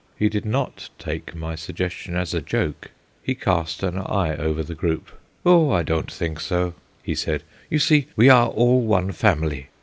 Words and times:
He 0.17 0.29
did 0.29 0.45
not 0.45 0.89
take 0.97 1.35
my 1.35 1.53
suggestion 1.53 2.15
as 2.15 2.33
a 2.33 2.41
joke. 2.41 2.89
He 3.21 3.35
cast 3.35 3.83
an 3.83 3.99
eye 3.99 4.35
over 4.35 4.63
the 4.63 4.73
group. 4.73 5.11
"Oh, 5.45 5.69
I 5.69 5.83
don't 5.83 6.11
think 6.11 6.39
so," 6.39 6.73
he 7.03 7.13
said; 7.13 7.43
"you 7.69 7.77
see, 7.77 8.07
we 8.15 8.27
are 8.27 8.47
all 8.47 8.81
one 8.81 9.11
family." 9.11 9.67